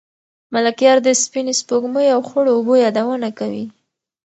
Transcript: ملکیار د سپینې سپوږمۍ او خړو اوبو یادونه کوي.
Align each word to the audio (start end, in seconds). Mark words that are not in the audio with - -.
ملکیار 0.53 0.97
د 1.03 1.07
سپینې 1.23 1.53
سپوږمۍ 1.61 2.07
او 2.15 2.21
خړو 2.27 2.49
اوبو 2.55 2.73
یادونه 2.83 3.29
کوي. 3.39 3.65